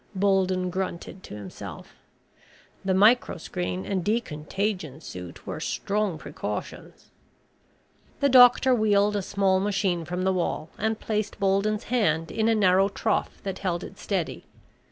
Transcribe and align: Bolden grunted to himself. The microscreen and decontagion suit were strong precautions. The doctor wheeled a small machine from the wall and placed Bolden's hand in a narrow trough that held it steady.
Bolden 0.15 0.71
grunted 0.71 1.21
to 1.25 1.35
himself. 1.35 1.93
The 2.83 2.93
microscreen 2.95 3.85
and 3.85 4.03
decontagion 4.03 4.99
suit 4.99 5.45
were 5.45 5.59
strong 5.59 6.17
precautions. 6.17 7.11
The 8.19 8.27
doctor 8.27 8.73
wheeled 8.73 9.15
a 9.15 9.21
small 9.21 9.59
machine 9.59 10.03
from 10.03 10.23
the 10.23 10.33
wall 10.33 10.71
and 10.79 10.99
placed 10.99 11.39
Bolden's 11.39 11.83
hand 11.83 12.31
in 12.31 12.49
a 12.49 12.55
narrow 12.55 12.89
trough 12.89 13.43
that 13.43 13.59
held 13.59 13.83
it 13.83 13.99
steady. 13.99 14.45